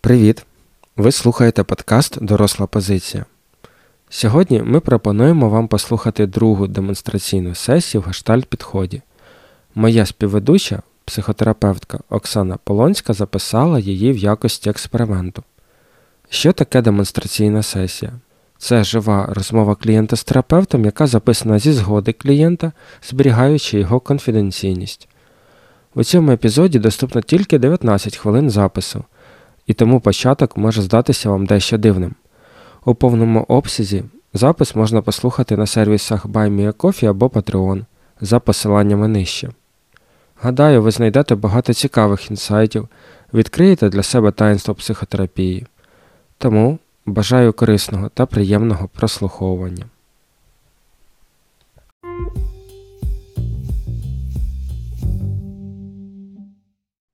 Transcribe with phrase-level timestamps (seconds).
[0.00, 0.46] Привіт!
[0.96, 3.24] Ви слухаєте подкаст Доросла позиція.
[4.08, 9.02] Сьогодні ми пропонуємо вам послухати другу демонстраційну сесію в гештальт підході.
[9.74, 15.42] Моя співведуча, психотерапевтка Оксана Полонська записала її в якості експерименту.
[16.28, 18.12] Що таке демонстраційна сесія?
[18.58, 25.08] Це жива розмова клієнта з терапевтом, яка записана зі згоди клієнта, зберігаючи його конфіденційність.
[25.94, 29.04] У цьому епізоді доступно тільки 19 хвилин запису,
[29.66, 32.14] і тому початок може здатися вам дещо дивним.
[32.84, 37.84] У повному обсязі запис можна послухати на сервісах BuyMeACoffee або Patreon
[38.20, 39.50] за посиланнями нижче.
[40.40, 42.88] Гадаю, ви знайдете багато цікавих інсайтів,
[43.34, 45.66] відкриєте для себе таїнство психотерапії.
[46.38, 46.78] Тому
[47.12, 49.84] бажаю корисного та приємного прослуховування.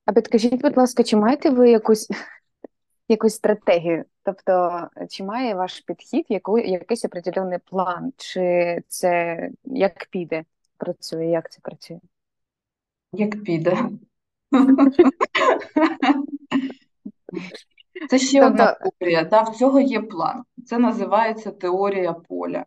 [0.06, 2.08] А підкажіть, будь ласка, чи маєте ви якусь
[3.08, 4.04] якусь стратегію?
[4.22, 10.44] Тобто, чи має ваш підхід яку, якийсь определений план, чи це як піде
[10.76, 12.00] працює, як це працює?
[13.12, 13.88] Як піде.
[18.14, 19.24] Це ще Тобто- одна теорія.
[19.24, 20.42] Да, в цього є план.
[20.66, 22.64] Це називається теорія поля.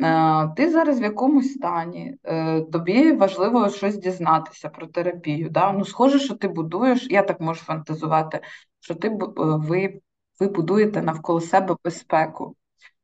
[0.00, 5.50] Е, Ти зараз в якомусь стані, е, тобі важливо щось дізнатися про терапію.
[5.50, 5.72] Да?
[5.72, 8.40] Ну, схоже, що ти будуєш, я так можу фантазувати,
[8.80, 10.00] що ти е, ви,
[10.40, 12.56] ви будуєте навколо себе безпеку.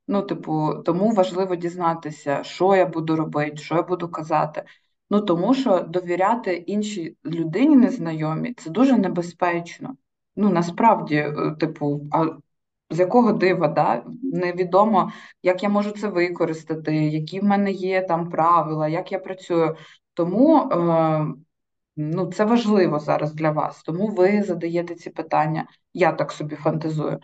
[0.08, 4.64] Ну, типу, тому важливо дізнатися, що я буду робити, що я буду казати.
[5.10, 9.96] Ну, тому що довіряти іншій людині незнайомій це дуже небезпечно.
[10.40, 12.26] Ну, насправді, е, типу, а
[12.90, 14.04] з якого дива, да?
[14.22, 19.76] Невідомо, як я можу це використати, які в мене є там правила, як я працюю.
[20.14, 21.26] Тому е,
[21.96, 23.82] ну, це важливо зараз для вас.
[23.82, 25.66] Тому ви задаєте ці питання.
[25.94, 27.18] Я так собі фантазую.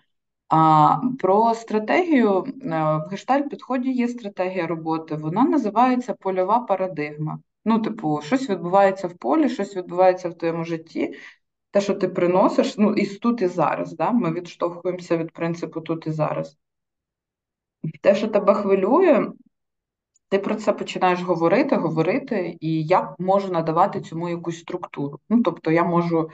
[0.49, 2.69] А про стратегію е,
[3.07, 5.15] в гештальт підході є стратегія роботи.
[5.15, 7.39] Вона називається польова парадигма.
[7.65, 11.15] Ну, типу, щось відбувається в полі, щось відбувається в твоєму житті.
[11.77, 14.13] Те, що ти приносиш, ну, і тут і зараз, да?
[14.13, 16.59] ми відштовхуємося від принципу тут і зараз.
[18.01, 19.27] Те, що тебе хвилює,
[20.29, 25.21] ти про це починаєш говорити, говорити, і я можу надавати цьому якусь структуру.
[25.29, 26.31] Ну, тобто я можу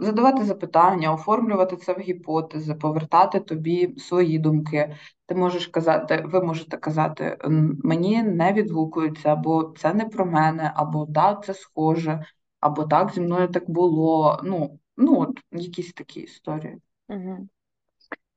[0.00, 4.96] задавати запитання, оформлювати це в гіпотези, повертати тобі свої думки.
[5.26, 7.38] Ти можеш казати, ви можете казати,
[7.84, 12.24] мені не відгукується, або це не про мене, або да, це схоже,
[12.60, 14.40] або так зі мною так було.
[14.44, 16.76] Ну, ну от якісь такі історії.
[17.08, 17.48] Угу.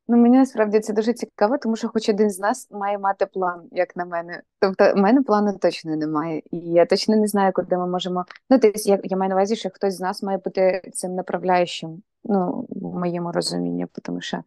[0.08, 3.68] Ну, мені насправді це дуже цікаво, тому що хоч один з нас має мати план,
[3.72, 4.42] як на мене.
[4.60, 8.26] Тобто, в мене плану точно немає, і я точно не знаю, куди ми можемо.
[8.50, 12.04] Ну, тобто, я, я маю на увазі, що хтось з нас має бути цим направляючим,
[12.24, 14.44] ну, в моєму розумінні, тому що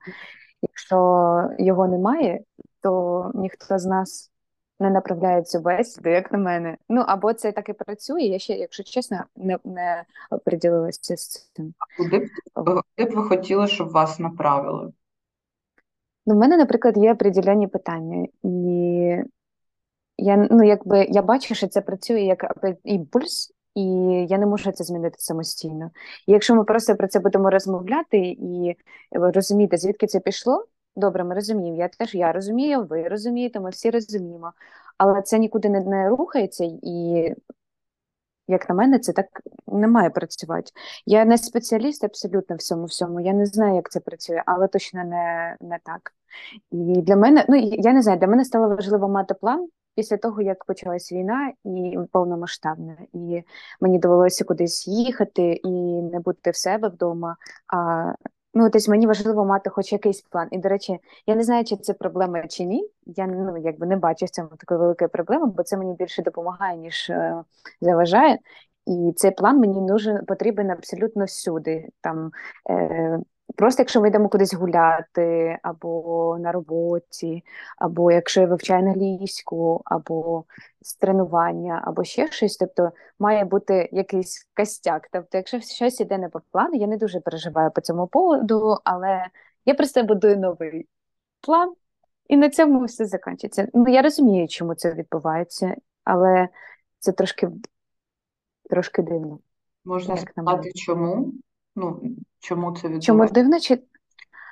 [0.62, 2.40] якщо його немає,
[2.82, 4.30] то ніхто з нас
[4.80, 6.76] не направляє цю бесіду, як на мене.
[6.88, 11.74] Ну, або це так і працює, я ще, якщо чесно, не, не оприділилася з цим.
[11.78, 14.92] А Куди б, куди б ви хотіли, щоб вас направили?
[16.26, 18.48] Ну, в мене, наприклад, є определені питання, і
[20.18, 23.82] я, ну, якби, я бачу, що це працює як імпульс, і
[24.28, 25.90] я не можу це змінити самостійно.
[26.26, 28.76] І якщо ми просто про це будемо розмовляти і
[29.10, 30.66] розуміти, звідки це пішло,
[30.96, 31.78] добре, ми розуміємо.
[31.78, 34.52] Я теж я розумію, ви розумієте, ми всі розуміємо.
[34.98, 37.34] Але це нікуди не, не рухається, і,
[38.48, 39.26] як на мене, це так
[39.66, 40.70] не має працювати.
[41.06, 43.20] Я не спеціаліст абсолютно в цьому всьому.
[43.20, 46.12] Я не знаю, як це працює, але точно не, не так.
[46.70, 50.42] І для мене, ну я не знаю, для мене стало важливо мати план після того,
[50.42, 52.96] як почалась війна і повномасштабна.
[53.12, 53.42] І
[53.80, 55.70] мені довелося кудись їхати і
[56.02, 57.36] не бути в себе вдома.
[57.74, 58.12] А
[58.56, 60.48] ну, тобто мені важливо мати хоч якийсь план.
[60.50, 62.90] І, до речі, я не знаю, чи це проблема чи ні.
[63.06, 66.78] Я ну, якби не бачу в цьому такої великої проблеми, бо це мені більше допомагає,
[66.78, 67.44] ніж е,
[67.80, 68.38] заважає.
[68.86, 71.88] І цей план мені нужен потрібен абсолютно всюди.
[72.00, 72.30] Там
[72.70, 73.20] е,
[73.54, 77.44] Просто якщо ми йдемо кудись гуляти, або на роботі,
[77.78, 80.44] або якщо я вивчаю англійську, або
[80.80, 85.08] з тренування, або ще щось, тобто має бути якийсь костяк.
[85.12, 89.26] Тобто, якщо щось іде не по плану, я не дуже переживаю по цьому поводу, але
[89.64, 90.88] я просто будую новий
[91.40, 91.74] план,
[92.28, 93.68] і на цьому все закінчиться.
[93.74, 96.48] Ну, я розумію, чому це відбувається, але
[96.98, 97.48] це трошки,
[98.70, 99.38] трошки дивно.
[99.84, 101.32] Можна сказати, чому?
[101.76, 102.00] Ну,
[102.46, 103.34] чому це Чому відбувається?
[103.34, 103.60] дивно?
[103.60, 103.78] Чи...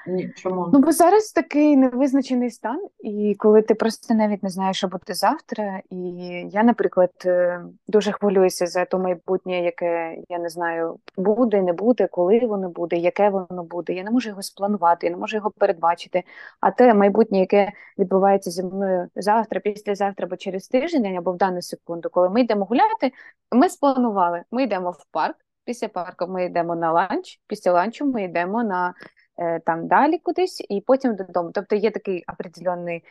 [0.07, 0.71] Ні, чому?
[0.73, 5.15] Ну, бо зараз такий невизначений стан, і коли ти просто навіть не знаєш, що буде
[5.15, 5.81] завтра.
[5.91, 5.97] І
[6.51, 12.07] я, наприклад, е, дуже хвилююся за то майбутнє, яке я не знаю, буде, не буде,
[12.07, 13.93] коли воно буде, яке воно буде.
[13.93, 16.23] Я не можу його спланувати, я не можу його передбачити.
[16.61, 21.63] А те майбутнє, яке відбувається зі мною завтра, післязавтра, або через тиждень, або в дану
[21.63, 23.13] секунду, коли ми йдемо гуляти,
[23.53, 24.43] ми спланували.
[24.51, 25.37] Ми йдемо в парк.
[25.65, 28.95] Після парку ми йдемо на ланч, після ланчу ми йдемо на
[29.39, 31.51] Е, там далі кудись, і потім додому.
[31.55, 33.05] Тобто є такий определенний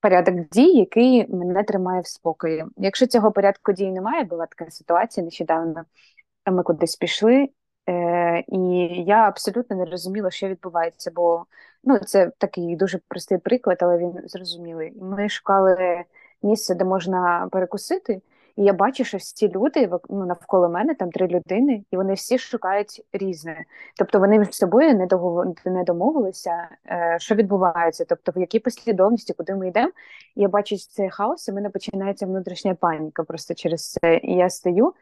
[0.00, 2.64] порядок дій, який мене тримає в спокої.
[2.76, 5.84] Якщо цього порядку дій немає, була така ситуація нещодавно.
[6.50, 7.48] Ми кудись пішли,
[7.88, 8.58] е, і
[9.06, 11.46] я абсолютно не розуміла, що відбувається, бо
[11.84, 14.92] ну, це такий дуже простий приклад, але він зрозумілий.
[15.00, 16.04] Ми шукали
[16.42, 18.22] місце, де можна перекусити.
[18.60, 22.38] І я бачу, що всі люди ну, навколо мене, там три людини, і вони всі
[22.38, 23.64] шукають різне.
[23.96, 25.46] Тобто вони між собою не договор...
[25.64, 29.92] не домовилися, е, що відбувається, тобто в якій послідовності, куди ми йдемо.
[30.36, 34.20] Я бачу цей хаос, і в мене починається внутрішня паніка просто через це.
[34.22, 34.94] І я стою,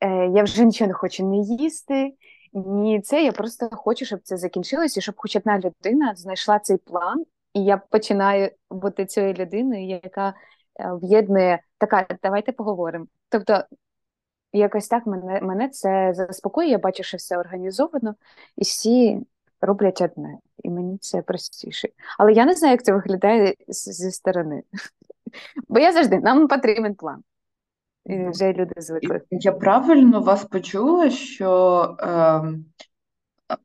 [0.00, 2.14] е, я вже нічого не хочу не їсти.
[2.52, 6.76] Ні, це я просто хочу, щоб це закінчилося, і щоб хоч одна людина знайшла цей
[6.76, 7.24] план,
[7.54, 10.34] і я починаю бути цією людиною, яка
[10.80, 13.06] Е, в'єднує така, давайте поговоримо.
[13.28, 13.64] Тобто,
[14.52, 18.14] якось так мене мене це заспокоює, я бачу, що все організовано,
[18.56, 19.20] і всі
[19.60, 21.88] роблять одне, і мені це простіше.
[22.18, 24.62] Але я не знаю, як це виглядає зі сторони.
[25.68, 27.22] Бо я завжди нам потрібен план.
[28.06, 29.20] І вже люди звикли.
[29.30, 32.42] Я правильно вас почула, що е,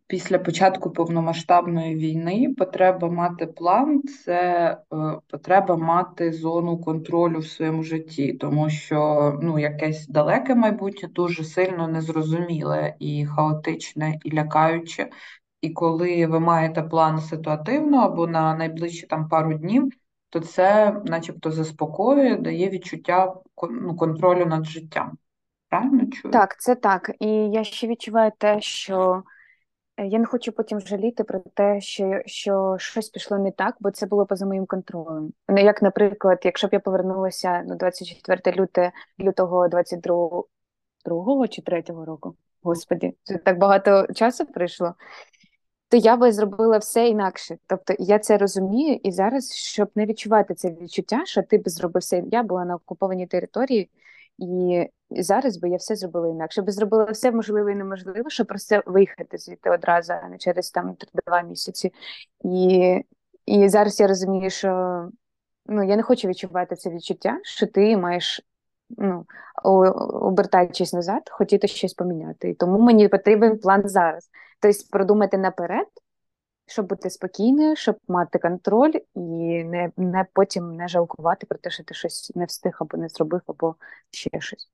[0.08, 4.38] Після початку повномасштабної війни потреба мати план це
[4.72, 4.96] е,
[5.28, 11.88] потреба мати зону контролю в своєму житті, тому що ну, якесь далеке майбутнє дуже сильно
[11.88, 15.10] незрозуміле і хаотичне, і лякаюче.
[15.62, 19.90] І коли ви маєте план ситуативно або на найближчі там пару днів,
[20.30, 23.34] то це, начебто, заспокоює, дає відчуття
[23.70, 25.18] ну, контролю над життям.
[25.70, 26.32] Правильно чую?
[26.32, 27.12] Так, це так.
[27.20, 29.24] І я ще відчуваю те, що.
[29.98, 33.92] Е, я не хочу потім жаліти про те, що що щось пішло не так, бо
[33.92, 35.34] це було поза моїм контролем.
[35.50, 40.44] Ну, як, наприклад, якщо б я повернулася на 24 люте, лютого 22
[41.06, 43.14] другого чи третього року, господі,
[43.46, 44.96] так багато часу прийшло,
[45.90, 47.58] то я би зробила все інакше.
[47.68, 52.02] Тобто я це розумію, і зараз, щоб не відчувати це відчуття, що ти б зробив
[52.02, 53.90] все, я була на окупованій території.
[54.38, 56.62] І зараз би я все зробила інакше.
[56.62, 60.98] Би зробила все можливе і неможливе, щоб просто виїхати звідти одразу, а не через там
[61.26, 61.94] два місяці.
[62.44, 63.00] І
[63.46, 64.70] і зараз я розумію, що
[65.66, 68.42] ну, я не хочу відчувати це відчуття, що ти маєш,
[68.90, 69.26] ну,
[70.14, 72.50] обертаючись назад, хотіти щось поміняти.
[72.50, 74.30] І тому мені потрібен план зараз.
[74.60, 75.88] Тобто продумати наперед
[76.66, 79.20] щоб бути спокійною, щоб мати контроль і
[79.64, 83.42] не не потім не жалкувати про те, що ти щось не встиг або не зробив,
[83.48, 83.76] або
[84.12, 84.70] ще щось.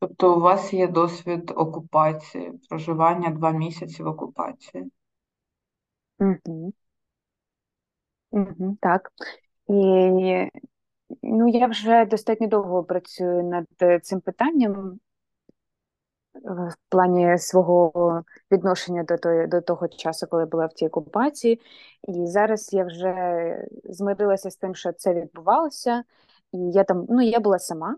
[0.00, 4.90] Тобто у вас є досвід окупації, проживання два місяці в окупації?
[6.18, 6.72] Угу.
[8.30, 9.10] Угу, Так.
[9.68, 9.74] І
[11.22, 13.66] ну, я вже достатньо довго працюю над
[14.04, 14.98] цим питанням
[16.34, 18.22] в плані свого
[18.52, 21.60] відношення до того, до того часу, коли була в тій окупації.
[22.08, 26.04] І зараз я вже змирилася з тим, що це відбувалося,
[26.52, 27.96] і я там, ну я була сама.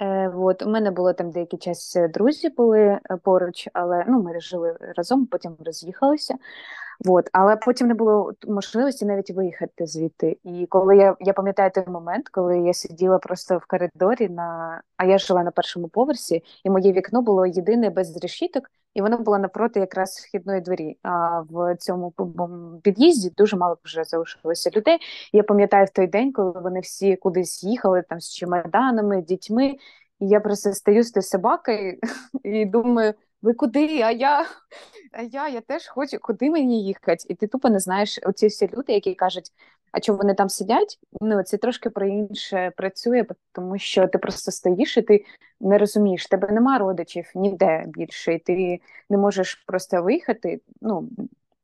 [0.00, 4.40] Е, от, У мене було там деякий час друзі були е, поруч, але ну, ми
[4.40, 6.34] жили разом, потім роз'їхалися.
[7.06, 10.38] От, але потім не було можливості навіть виїхати звідти.
[10.44, 15.04] І коли я я пам'ятаю той момент, коли я сиділа просто в коридорі, на а
[15.04, 19.38] я жила на першому поверсі, і моє вікно було єдине без решіток, і воно було
[19.38, 20.98] напроти якраз вхідної двері.
[21.02, 22.12] А в цьому
[22.82, 24.98] під'їзді дуже мало вже залишилося людей.
[25.32, 29.76] Я пам'ятаю в той день, коли вони всі кудись їхали там з чемоданами, дітьми.
[30.20, 31.98] І я просто стою з тою собакою
[32.44, 34.00] і думаю ви куди?
[34.02, 34.46] А я
[35.12, 37.24] а я я теж хочу, куди мені їхати?
[37.28, 39.52] І ти тупо не знаєш оці всі люди, які кажуть,
[39.92, 40.98] а чому вони там сидять?
[41.20, 45.24] Ну це трошки про інше працює, тому що ти просто стоїш і ти
[45.60, 48.80] не розумієш, тебе нема родичів ніде більше, і ти
[49.10, 50.60] не можеш просто виїхати.
[50.80, 51.08] ну,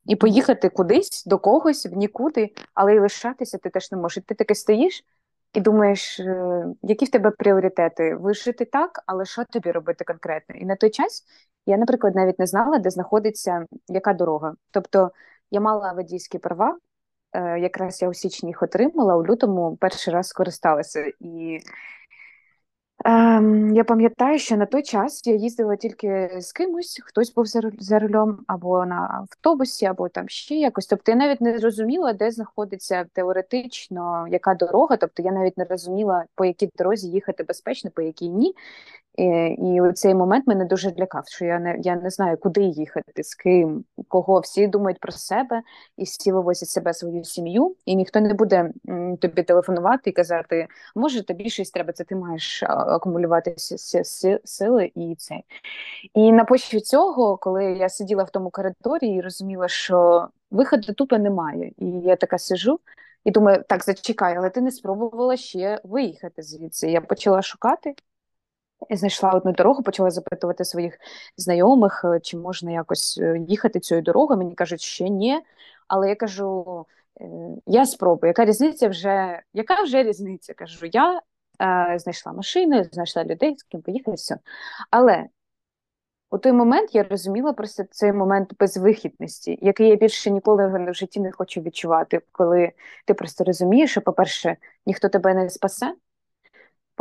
[0.07, 4.25] і поїхати кудись до когось в нікуди, але й лишатися ти теж не можеш.
[4.26, 5.04] Ти таки стоїш
[5.52, 8.14] і думаєш, е, які в тебе пріоритети?
[8.14, 10.54] Вижити так, але що тобі робити конкретно?
[10.54, 11.25] І на той час
[11.66, 14.54] я, наприклад, навіть не знала, де знаходиться яка дорога.
[14.71, 15.11] Тобто
[15.50, 16.78] я мала водійські права,
[17.38, 21.12] якраз я у січні їх отримала, у лютому перший раз скористалася.
[21.21, 21.61] І е,
[23.07, 27.47] Ем, я пам'ятаю, що на той час я їздила тільки з кимось, хтось був
[27.79, 30.87] за рулем, або на автобусі, або там ще якось.
[30.87, 34.97] Тобто я навіть не зрозуміла, де знаходиться теоретично яка дорога.
[34.97, 38.55] Тобто я навіть не розуміла, по якій дорозі їхати безпечно, по якій ні.
[39.17, 39.25] І
[39.59, 43.35] і цей момент мене дуже лякав, що я не я не знаю, куди їхати, з
[43.35, 44.41] ким, кого.
[44.41, 45.63] Всі думають про себе
[45.97, 48.71] і всі вивозять себе свою сім'ю, і ніхто не буде
[49.21, 52.63] тобі телефонувати і казати, може тобі щось треба, це ти маєш
[52.97, 53.55] акумулювати
[54.45, 55.41] сили і це.
[56.15, 61.19] І на почві цього, коли я сиділа в тому коридорі і розуміла, що виходу тупо
[61.19, 62.81] немає, і я така сижу.
[63.25, 66.91] І думаю, так, зачекай, але ти не спробувала ще виїхати звідси.
[66.91, 67.95] Я почала шукати,
[68.91, 70.99] я знайшла одну дорогу, почала запитувати своїх
[71.37, 74.39] знайомих, е, чи можна якось е, їхати цією дорогою.
[74.39, 75.41] Мені кажуть, що ні.
[75.89, 76.87] Але я кажу:
[77.21, 77.25] «Е,
[77.67, 78.29] я спробую.
[78.29, 79.43] Яка різниця вже?
[79.53, 80.55] Яка вже різниця?
[80.55, 81.21] Кажу, я
[81.97, 84.39] знайшла машину, знайшла людей, з ким поїхати, все.
[84.91, 85.27] Але
[86.31, 91.21] у той момент я розуміла просто цей момент безвихідності, який я більше ніколи в житті
[91.21, 92.73] не хочу відчувати, коли
[93.07, 94.57] ти просто розумієш, що, по-перше,
[94.87, 95.95] ніхто тебе не спасе.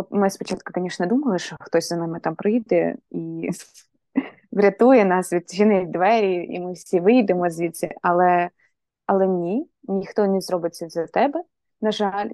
[0.09, 3.49] Ми спочатку, звісно, думали, що хтось за нами там прийде і
[4.51, 7.95] врятує нас, відчинить двері, і ми всі вийдемо звідси.
[8.01, 8.49] Але
[9.05, 11.43] але ні, ніхто не зробить це за тебе,
[11.81, 12.29] на жаль.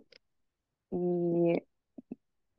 [0.92, 1.62] І,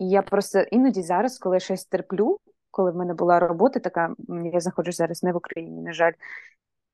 [0.01, 2.39] і я просто іноді зараз, коли я щось терплю,
[2.71, 4.15] коли в мене була робота, така
[4.53, 6.13] я знаходжусь зараз не в Україні, на жаль.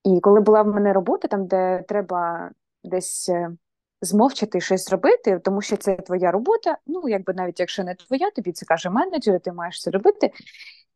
[0.05, 2.51] І коли була в мене робота, там, де треба
[2.85, 3.51] десь е,
[4.03, 6.79] змовчати щось зробити, тому що це твоя робота.
[6.87, 10.31] Ну, якби навіть якщо не твоя, тобі це каже менеджер, ти маєш це робити.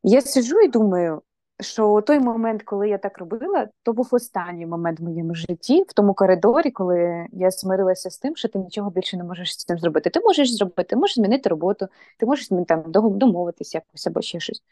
[0.02, 1.22] Я сиджу і думаю,
[1.60, 5.92] що той момент, коли я так робила, то був останній момент в моєму житті, в
[5.92, 9.78] тому коридорі, коли я змирилася з тим, що ти нічого більше не можеш з цим
[9.78, 10.10] зробити.
[10.10, 11.86] Ти можеш зробити, ти можеш змінити роботу,
[12.18, 14.62] ти можеш там домовитися якось або ще щось.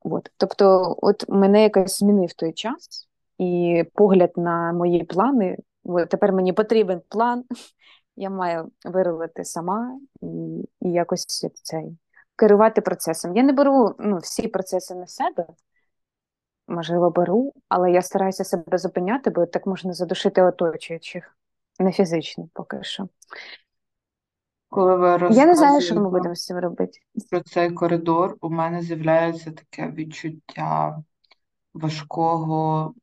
[0.00, 0.30] От.
[0.36, 3.08] Тобто, от мене якось змінив той час
[3.38, 5.56] і погляд на мої плани
[6.08, 7.44] тепер мені потрібен план,
[8.16, 10.26] я маю виробити сама і
[10.80, 11.26] і якось
[11.62, 11.98] цей
[12.36, 13.36] керувати процесом.
[13.36, 15.46] Я не беру ну, всі процеси на себе,
[16.68, 21.36] можливо, беру, але я стараюся себе зупиняти, бо так можна задушити оточуючих,
[21.78, 23.08] не фізично поки що.
[24.68, 26.98] Коли ви Я не знаю, що ми будемо з цим робити.
[27.30, 31.02] Про цей коридор у мене з'являється таке відчуття
[31.74, 32.94] важкого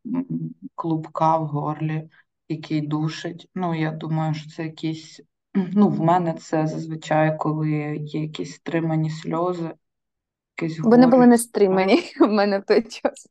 [0.75, 2.09] клубка в горлі
[2.49, 3.49] який душить.
[3.55, 5.21] Ну, я думаю, що це якісь.
[5.53, 9.71] Ну, в мене це зазвичай, коли є якісь стримані сльози,
[10.61, 13.27] якісь Вони були не стримані в мене в той час.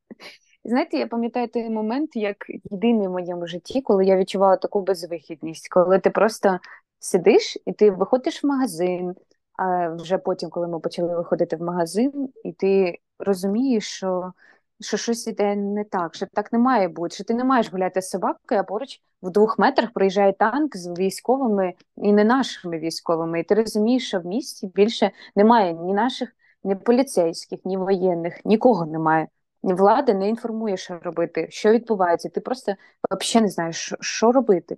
[0.65, 2.37] Знаєте, я пам'ятаю той момент, як
[2.71, 6.59] єдиний в моєму житті, коли я відчувала таку безвихідність, коли ти просто
[6.99, 9.15] сидиш і ти виходиш в магазин,
[9.57, 14.33] а вже потім, коли ми почали виходити в магазин, і ти розумієш, що
[14.81, 18.03] що щось іде не так, що так не має бути, що ти не маєш гуляти
[18.03, 23.41] з собакою, а поруч в двох метрах проїжджає танк з військовими і не нашими військовими.
[23.41, 26.29] І ти розумієш, що в місті більше немає ні наших,
[26.65, 29.29] ні поліцейських, ні воєнних, нікого немає.
[29.63, 32.29] Влада не інформує, що робити, що відбувається.
[32.29, 32.75] Ти просто
[33.11, 34.77] взагалі не знаєш, що, робити.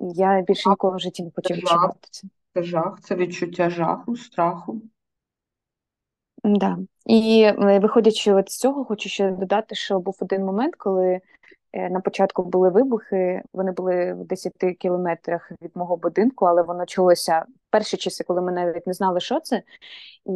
[0.00, 2.28] І я більше ніколи в житті не почав відчувати це.
[2.54, 4.82] Це жах, це відчуття жаху, страху.
[6.44, 6.78] Да.
[7.06, 11.20] І е, виходячи з цього, хочу ще додати, що був один момент, коли
[11.74, 17.44] на початку були вибухи, вони були в 10 кілометрах від мого будинку, але воно чулося
[17.70, 19.62] перші часи, коли ми навіть не знали, що це,
[20.26, 20.32] і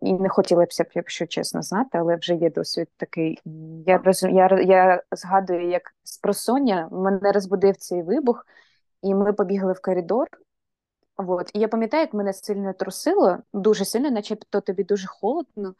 [0.00, 3.38] і не хотілося б, якщо чесно знати, але вже є досвід такий.
[3.86, 8.46] Я розум, я, я згадую, як з просоння мене розбудив цей вибух,
[9.02, 10.28] і ми побігли в коридор.
[11.16, 11.50] От.
[11.54, 15.74] І я пам'ятаю, як мене сильно трусило, дуже сильно, начебто тобі дуже холодно,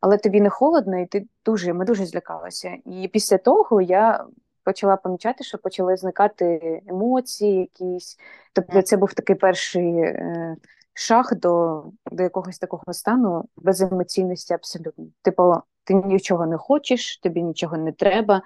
[0.00, 2.76] але тобі не холодно, і ти дуже, ми дуже злякалися.
[2.84, 4.24] І після того я
[4.64, 8.16] почала помічати, що почали зникати емоції якісь.
[8.52, 10.56] Тобто це був такий перший е,
[10.94, 15.04] шаг до до якогось такого стану беземоційності абсолютно.
[15.22, 18.42] Типу, ти нічого не хочеш, тобі нічого не треба,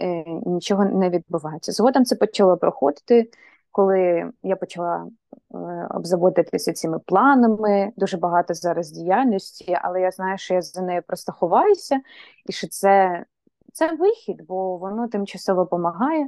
[0.00, 1.72] е, нічого не відбувається.
[1.72, 3.30] Згодом це почало проходити
[3.70, 5.06] коли я почала
[5.54, 11.02] е, обзаводитися цими планами, дуже багато зараз діяльності, але я знаю, що я за нею
[11.06, 12.00] просто ховаюся,
[12.46, 13.24] і що це,
[13.72, 16.26] це вихід, бо воно тимчасово допомагає.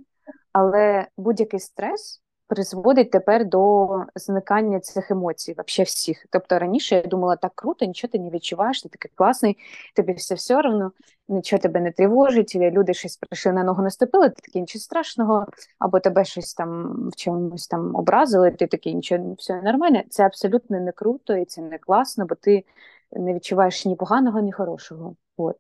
[0.53, 6.27] Але будь-який стрес призводить тепер до зникання цих емоцій, вообще всіх.
[6.31, 9.57] Тобто раніше я думала, так круто, нічого ти не відчуваєш, ти такий класний,
[9.97, 10.93] тобі все все одно,
[11.29, 15.47] нічого тебе не тривожить, люди щось прийшли на ногу наступили, ти такий нічого страшного,
[15.79, 20.03] або тебе щось там в чомусь там образили, ти такий нічого все нормально.
[20.11, 22.65] Це абсолютно не круто і це не класно, бо ти
[23.13, 25.17] не відчуваєш ні поганого, ні хорошого.
[25.37, 25.57] От.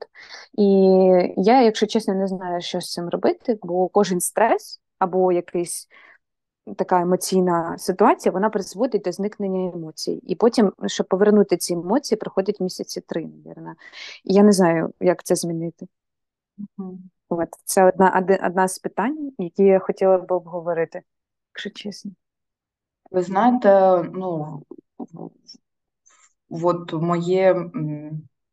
[0.52, 0.64] І
[1.36, 5.88] я, якщо чесно, не знаю, що з цим робити, бо кожен стрес або якийсь
[6.76, 10.12] така емоційна ситуація, вона призводить до зникнення емоцій.
[10.26, 13.76] І потім, щоб повернути ці емоції, проходять місяці три, мабуть.
[14.24, 15.88] І я не знаю, як це змінити.
[17.28, 17.48] От.
[17.64, 21.02] Це одна, одна з питань, які я хотіла б обговорити,
[21.52, 22.10] якщо чесно.
[23.10, 24.62] Ви знаєте, ну
[26.50, 27.70] от моє,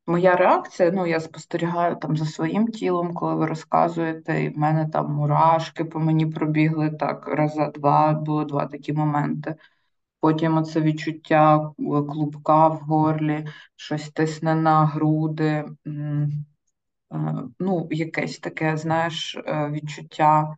[0.08, 4.90] моя реакція, ну я спостерігаю там за своїм тілом, коли ви розказуєте, і в мене
[4.90, 9.56] там мурашки по мені пробігли так раза два, було два такі моменти.
[10.20, 15.66] Потім оце відчуття е, клубка в горлі, щось тисне на груди.
[15.88, 16.28] Е,
[17.60, 20.56] ну, якесь таке, знаєш, е, відчуття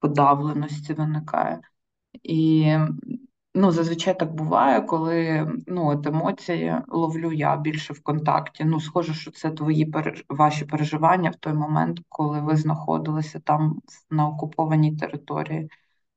[0.00, 1.60] подавленості виникає.
[2.22, 2.76] І
[3.54, 8.64] ну, зазвичай так буває, коли ну, от емоції ловлю я більше в контакті.
[8.64, 9.94] Ну, схоже, що це твої
[10.28, 13.80] ваші переживання в той момент, коли ви знаходилися там
[14.10, 15.70] на окупованій території.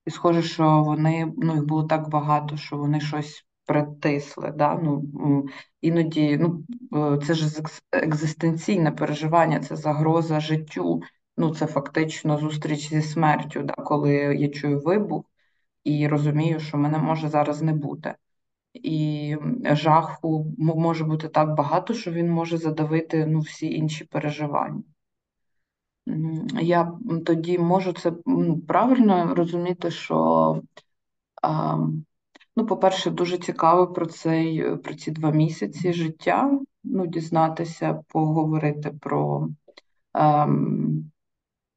[0.05, 4.53] І схоже, що вони ну, їх було так багато, що вони щось притисли.
[4.55, 4.75] Да?
[4.83, 5.03] Ну,
[5.81, 6.63] Іноді ну,
[7.13, 11.01] е, це ж екзистенційне переживання, це загроза життю.
[11.37, 13.73] Ну, Це фактично зустріч зі смертю, да?
[13.73, 15.25] коли я чую вибух
[15.87, 18.15] і розумію, що мене може зараз не бути.
[18.73, 24.83] І жаху може бути так багато, що він може задавити ну, всі інші переживання.
[26.61, 26.91] Я
[27.25, 28.11] тоді можу це
[28.67, 30.61] правильно розуміти, що,
[32.55, 39.49] ну, по-перше, дуже цікаво про цей, про ці два місяці життя, ну, дізнатися, поговорити про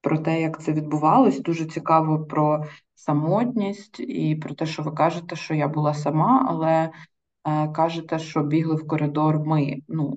[0.01, 1.41] про те, як це відбувалось.
[1.41, 2.65] Дуже цікаво про
[3.01, 6.91] самотність і про те, що ви кажете, що я була сама, але
[7.45, 9.77] е, кажете, що бігли в коридор ми.
[9.89, 10.17] Ну,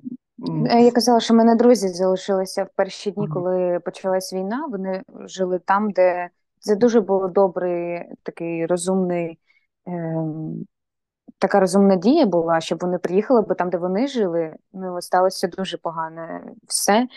[0.70, 4.66] Е, я казала, що в мене друзі залишилися в перші дні, коли почалась війна.
[4.70, 9.38] Вони жили там, де це дуже було добрий, такий розумний,
[9.88, 10.16] е,
[11.44, 15.78] така розумна дія була, щоб вони приїхали, бо там, де вони жили, ну сталося дуже
[15.78, 17.08] погане все.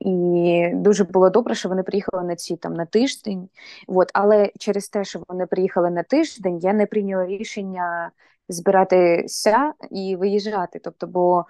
[0.00, 3.48] І дуже було добре, що вони приїхали на ці там на тиждень.
[3.88, 8.10] От, але через те, що вони приїхали на тиждень, я не прийняла рішення
[8.48, 10.78] збиратися і виїжджати.
[10.78, 11.44] Тобто, бо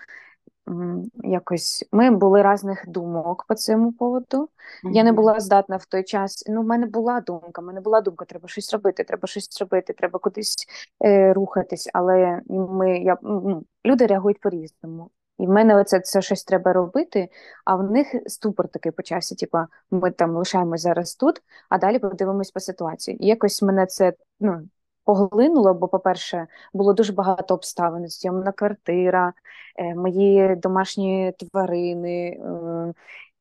[1.14, 4.42] якось ми були різних думок по цьому поводу.
[4.42, 4.92] Mm-hmm.
[4.92, 6.44] Я не була здатна в той час.
[6.48, 9.92] Ну, в мене була думка, в мене була думка, треба щось робити, треба щось робити,
[9.92, 10.66] треба кудись
[11.04, 11.90] е, рухатись.
[11.92, 15.10] Але ми я ну, люди реагують по-різному.
[15.38, 17.28] І в мене оце це щось треба робити,
[17.64, 19.34] а в них ступор такий почався.
[19.34, 23.24] Типа, ми там лишаємось зараз тут, а далі подивимось по ситуації.
[23.24, 24.62] І якось мене це ну,
[25.04, 29.32] поглинуло, бо, по-перше, було дуже багато обставин: зйомна квартира,
[29.76, 32.28] е, мої домашні тварини.
[32.28, 32.94] Е,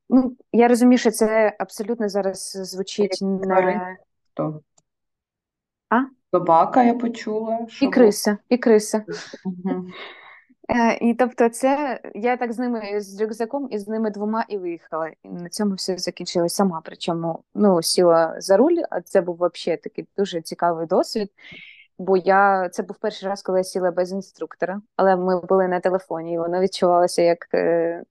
[0.09, 3.97] ну, Я розумію, що це абсолютно зараз звучить не.
[4.33, 4.61] Хто?
[5.89, 6.01] А?
[6.33, 7.59] Собака я почула.
[7.67, 9.05] Що і криса, і криса.
[9.45, 9.85] Угу.
[10.71, 14.57] Е, І тобто, це я так з ними з рюкзаком і з ними двома і
[14.57, 15.07] виїхала.
[15.23, 16.81] І на цьому все закінчилось сама.
[16.85, 21.31] Причому ну, сіла за руль, а це був взагалі такий дуже цікавий досвід.
[21.99, 25.79] Бо я це був перший раз, коли я сіла без інструктора, але ми були на
[25.79, 28.03] телефоні, і воно відчувалося як е,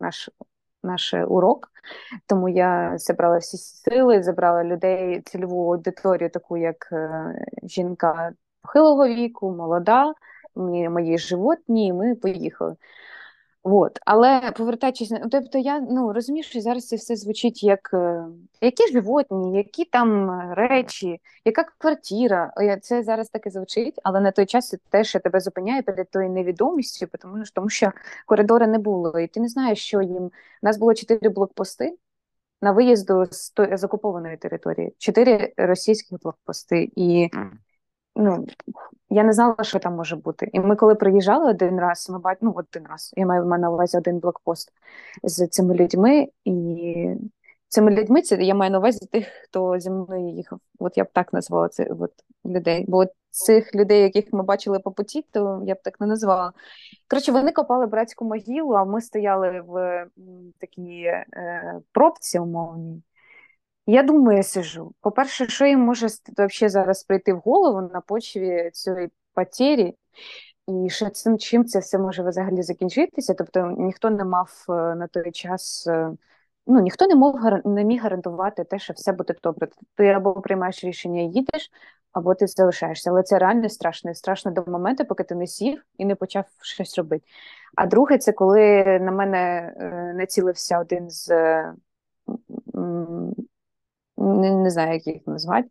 [0.00, 0.30] наш
[0.82, 1.68] наш урок.
[2.26, 9.50] Тому я зібрала всі сили, забрала людей, цільову аудиторію, таку як е, жінка похилого віку,
[9.50, 10.14] молода
[10.60, 12.76] мої животні, і ми поїхали.
[13.62, 13.98] От.
[14.06, 18.24] Але повертаючись, тобто я ну, розумію, що зараз це все звучить як е,
[18.60, 22.52] які животні, які там речі, яка квартира.
[22.82, 26.30] Це зараз таке звучить, але на той час це те, що тебе зупиняє перед тою
[26.30, 27.92] невідомістю, тому, тому що
[28.26, 29.18] коридори не було.
[29.20, 30.22] І ти не знаєш, що їм.
[30.22, 30.30] У
[30.62, 31.96] нас було чотири блокпости
[32.62, 36.90] на виїзду з з окупованої території, чотири російських блокпости.
[36.96, 37.28] І
[38.16, 38.46] ну,
[39.10, 40.50] я не знала, що там може бути.
[40.52, 43.98] І ми, коли приїжджали один раз, ми бачили, ну один раз, я маю на увазі
[43.98, 44.72] один блокпост
[45.22, 47.06] з цими людьми, і
[47.68, 50.60] цими людьми це я маю на увазі тих, хто зі мною їхав.
[50.78, 52.12] От я б так назвала це от,
[52.44, 52.84] людей.
[52.88, 56.52] Бо цих людей, яких ми бачили по путі, то я б так не назвала.
[57.10, 60.06] Коротше, вони копали братську могилу, а ми стояли в
[60.58, 61.26] такій е,
[61.92, 63.02] пробці умовній.
[63.90, 64.94] Я думаю, я сижу.
[65.00, 69.96] По-перше, що їм може взагалі зараз прийти в голову на почві цієї потері,
[70.66, 73.34] і що цим чим це все може взагалі закінчитися?
[73.34, 76.10] Тобто ніхто не мав е, на той час, е,
[76.66, 79.68] ну ніхто не мог не міг гарантувати те, що все буде добре.
[79.94, 81.70] Ти або приймаєш рішення і їдеш,
[82.12, 83.10] або ти залишаєшся.
[83.10, 84.14] Але це реально страшно.
[84.14, 87.24] Страшно до моменту, поки ти не сів і не почав щось робити.
[87.76, 89.38] А друге, це коли на мене
[89.76, 91.30] е, націлився один з
[94.20, 95.68] не, не знаю, як їх назвати.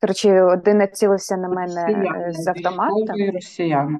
[0.00, 3.14] Коротше, один націлився на мене Росіяни, з автомата.
[3.32, 3.98] росіяни.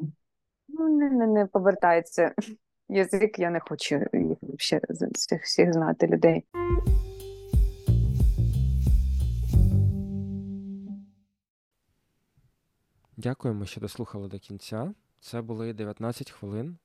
[0.69, 2.35] Ну, не, не, не повертається
[2.89, 4.81] язик, я не хочу їх ще
[5.15, 6.45] цих всіх знати людей.
[13.17, 14.95] Дякуємо, що дослухали до кінця.
[15.21, 16.77] Це були 19 хвилин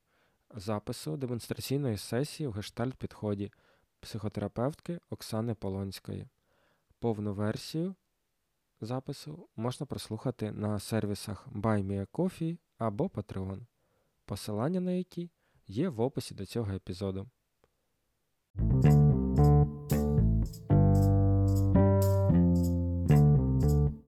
[0.55, 3.51] запису демонстраційної сесії в гештальт-підході
[3.99, 6.27] психотерапевтки Оксани Полонської.
[6.99, 7.95] Повну версію
[8.81, 13.59] запису можна прослухати на сервісах BuyMeACoffee або Patreon,
[14.25, 15.31] посилання на які
[15.67, 17.29] є в описі до цього епізоду.